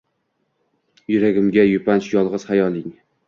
Yuragimga 1.15 1.67
yupanch 1.73 2.09
yolg‘iz 2.17 2.47
xayoling 2.51 2.89